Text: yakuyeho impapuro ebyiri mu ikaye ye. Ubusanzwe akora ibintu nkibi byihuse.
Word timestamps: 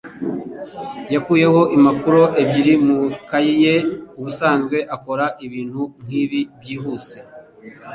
yakuyeho 1.13 1.61
impapuro 1.75 2.23
ebyiri 2.41 2.73
mu 2.85 2.97
ikaye 3.17 3.53
ye. 3.63 3.75
Ubusanzwe 4.19 4.77
akora 4.95 5.25
ibintu 5.45 5.81
nkibi 6.03 6.39
byihuse. 6.59 7.17